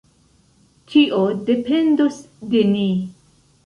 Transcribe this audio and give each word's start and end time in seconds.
Tio 0.93 1.21
dependos 1.51 2.21
de 2.53 2.69
ni! 2.75 2.91